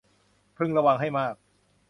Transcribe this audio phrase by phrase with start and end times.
[0.57, 1.35] พึงระวังให้มาก